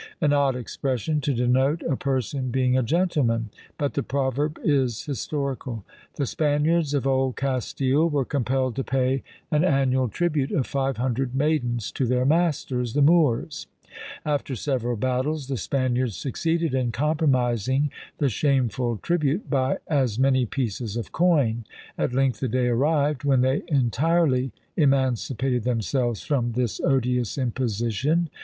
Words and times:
An 0.19 0.33
odd 0.33 0.55
expression 0.55 1.21
to 1.21 1.31
denote 1.31 1.83
a 1.83 1.95
person 1.95 2.49
being 2.49 2.75
a 2.75 2.81
gentleman! 2.81 3.51
but 3.77 3.93
the 3.93 4.01
proverb 4.01 4.57
is 4.63 5.03
historical. 5.05 5.85
The 6.15 6.25
Spaniards 6.25 6.95
of 6.95 7.05
Old 7.05 7.35
Castile 7.35 8.09
were 8.09 8.25
compelled 8.25 8.75
to 8.77 8.83
pay 8.83 9.21
an 9.51 9.63
annual 9.63 10.07
tribute 10.07 10.49
of 10.53 10.65
five 10.65 10.97
hundred 10.97 11.35
maidens 11.35 11.91
to 11.91 12.07
their 12.07 12.25
masters, 12.25 12.95
the 12.95 13.03
Moors; 13.03 13.67
after 14.25 14.55
several 14.55 14.95
battles, 14.95 15.49
the 15.49 15.55
Spaniards 15.55 16.15
succeeded 16.17 16.73
in 16.73 16.91
compromising 16.91 17.91
the 18.17 18.27
shameful 18.27 18.97
tribute, 18.97 19.51
by 19.51 19.77
as 19.87 20.17
many 20.17 20.47
pieces 20.47 20.97
of 20.97 21.11
coin: 21.11 21.63
at 21.95 22.11
length 22.11 22.39
the 22.39 22.47
day 22.47 22.69
arrived 22.69 23.23
when 23.23 23.41
they 23.41 23.61
entirely 23.67 24.51
emancipated 24.75 25.61
themselves 25.63 26.23
from 26.23 26.53
this 26.53 26.79
odious 26.83 27.37
imposition. 27.37 28.31